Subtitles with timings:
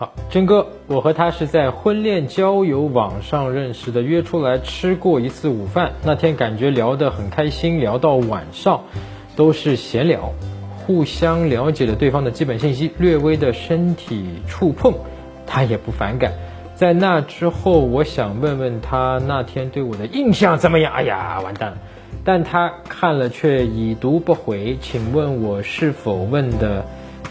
[0.00, 5.90] 好，真哥，我和他是在婚恋交友网上认识的，约出来吃过一次午饭。
[6.04, 8.84] 那天感觉聊得很开心，聊到晚上
[9.34, 10.32] 都是闲聊，
[10.86, 14.94] 互相了解了对方的基本信息，略微的身体触碰，
[15.48, 16.32] 他也不反感。
[16.76, 20.92] 在那之后，我想问问他那天对我的印象怎么样？
[20.92, 21.78] 哎呀，完蛋了！
[22.22, 24.78] 但他看了却已读不回。
[24.80, 26.84] 请问我是否问的？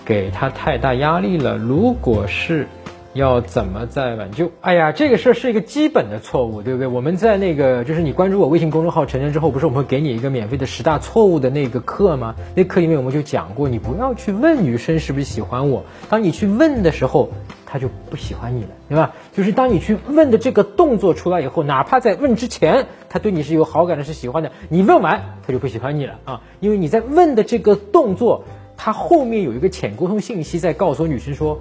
[0.07, 2.65] 给他太大压力了，如果是，
[3.11, 4.49] 要怎么再挽救？
[4.61, 6.87] 哎呀，这个事儿是一个基本的错误，对不对？
[6.87, 12.35] 我们在那个就是你关注我微信公众号成人之后，不是我们会给你一个免费的十大错误的那个课吗？
[12.55, 17.32] 那课里面我们就讲过，你不要去问女生是不是喜欢我，当你去问的时候，
[17.65, 19.13] 她就不喜欢你了，对吧？
[19.35, 28.46] 就是当你去问的这个动作出来以后，哪怕在问之前，她对你是有好感的，是喜欢的，你问完她就不喜欢你了啊，因为你在问的这个动作。
[28.87, 31.59] 他后面有一个浅沟通信息在告诉女生说：“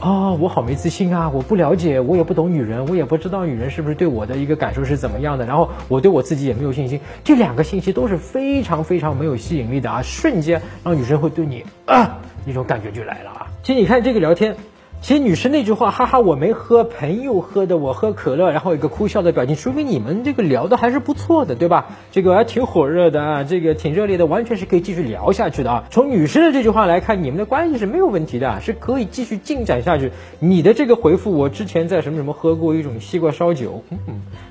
[0.00, 5.46] 啊，我好没自信啊，我不了解，我也不懂女人，我也不知道女人是不是对我的一个感受是怎么样的。
[5.46, 7.00] 然后我对我自己也没有信心。
[7.24, 13.46] 这两个信息都是非常非常没有吸引力的啊，瞬间让女生会对你啊那种感觉就来了啊。
[13.62, 14.54] 其实你看这个聊天。”
[15.00, 21.86] 其实女生那句话，哈哈，我没喝，朋友喝的，我喝可乐，然后一个哭笑的表情，说明你们这个聊的还是不错的，对吧？
[22.10, 25.84] 这个还挺火热的啊，这个挺热烈的，完全是可以继续聊下去的啊。
[25.90, 30.10] 从女生的这句话来看，你们的关系是没有问题的，是可以继续进展下去。
[30.40, 33.98] 你的这个回复，我之前在什么什么喝过一种西瓜烧酒，嗯，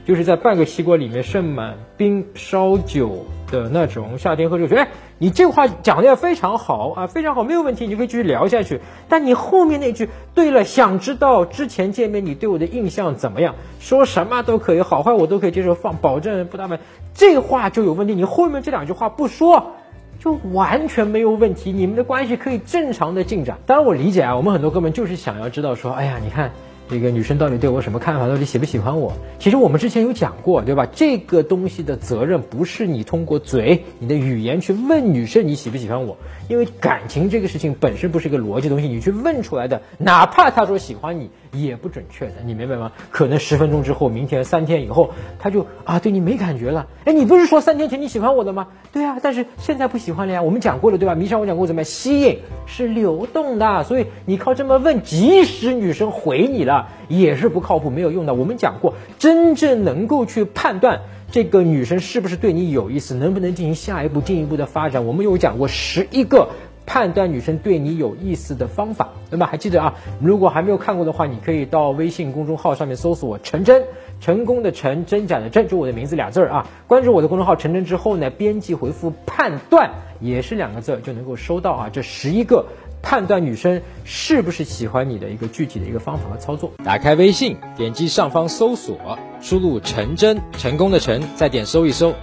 [0.05, 3.25] 就是在半个西瓜里面盛满冰烧酒。
[3.49, 4.89] 的那种夏天喝酒，哎，
[5.19, 8.81] 你这话讲的也非常好啊，非常好，没有问题，你就可以继续聊下去。
[9.09, 13.55] 但你后面那句，对了，想知道之前见面你对我的印象怎么样？
[13.79, 16.79] 说什么都可以，好坏我都可以接受，放保证不打满，
[17.13, 18.13] 这话就有问题。
[18.13, 19.71] 你后面这两句话不说，
[20.19, 23.57] 就完全没有问题，你们的关系可以正常的进展。
[23.65, 26.51] 当然我理解啊，我们很多哥们就是想要知道说，哎呀，你看。
[26.89, 28.27] 这个女生到底对我什么看法？
[28.27, 29.13] 到底喜不喜欢我？
[29.39, 30.87] 其实我们之前有讲过，对吧？
[30.91, 36.17] 这个东西的责任不是你通过嘴、你的语言去问女生你喜不喜欢我，
[36.47, 41.29] 因为感情这个事情本身不是一个逻辑东西，你去问出来的，哪怕他说喜欢你。
[41.53, 42.91] 也不准确的，你明白吗？
[43.09, 46.87] 可能十分钟之后，明天三天以后，他就啊对你没感觉了。
[47.05, 48.67] 哎，你不是说三天前你喜欢我的吗？
[48.91, 50.41] 对啊，但是现在不喜欢了呀。
[50.43, 51.15] 我们讲过了，对吧？
[51.15, 51.85] 迷上我讲过怎么样？
[51.85, 56.76] 吸引是流动的，所以你靠这么问，即使女生回你了，
[57.07, 58.33] 也是不靠谱，没有用的。
[58.33, 61.01] 我们讲过，真正能够去判断
[61.31, 66.49] 这个女生是不是对你有意思，能不能进行下一步进一步的发展，我们有讲过十一个。
[66.89, 69.95] 判断女生对你有意思的方法，那么还记得啊？
[70.21, 73.83] 如果还没有看过的话，你可以到微信公众号上面搜索“陈真”，
[74.21, 76.67] 成功的陈，真假的真，就我的名字俩字儿啊。
[76.87, 82.65] 关注我的公众号“陈真”之后呢，编辑回复“判断”也是两个字，就能够收到啊这十一个
[83.01, 86.71] 判断女生是不是喜欢你的一个具体的一个方法和操作。
[86.83, 92.13] 打开微信，点击上方搜索，输入“陈真”，成功的成，再点搜一搜。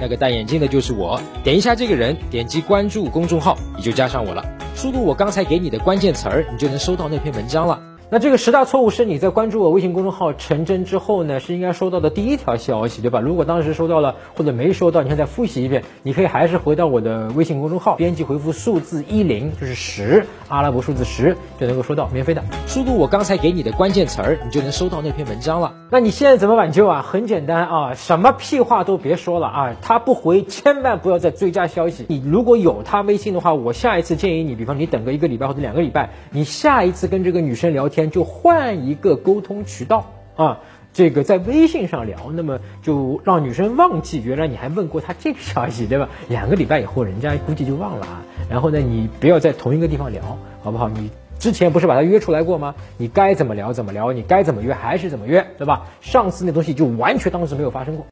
[0.00, 4.44] 那个戴眼镜的就是我，点一下这个人，点击关注公众号，你就加上我了。
[4.74, 7.87] 输入我刚才给你的关键词儿，你就能收到那篇文章了。
[8.10, 13.20] 那这个十大错误是你在关注我微信公众号陈真之后呢，是应该收到的第一条消息，对吧？
[13.20, 22.42] 如果当时收到了或者没收到，你现在复习一遍，你可以还是回到我的微信公众号，编辑回复数字一零，就是十，阿拉伯数字十，就能够收到免费的。
[22.66, 25.74] 输入我刚才给你的关键词儿，你就能收到那篇文章了。
[25.90, 27.04] 那你现在怎么挽救啊？
[27.06, 32.06] 很简单啊，什么屁话都别说了啊，他不回，千万不要再追加消息。
[32.08, 37.97] 你如果有他微信的话，我下一次建议你，比方你等个一个礼拜或者两个礼拜，你下一次跟这个女生聊天。
[37.98, 40.60] 天就换一个沟通渠道啊，
[40.92, 46.08] 这个在微信上聊，那么就让女生忘记原来你还问过她这个消息，对吧？
[46.28, 48.22] 两个礼拜以后，人家估计就忘了啊。
[48.48, 50.22] 然后呢，你不要在同一个地方聊，
[50.62, 50.88] 好不好？
[50.88, 51.10] 你
[51.40, 52.76] 之前不是把她约出来过吗？
[52.98, 55.86] 你该怎么聊怎么聊，你该怎么约还是怎么约，对吧？
[56.00, 58.06] 上次那东西就完全当时没有发生过。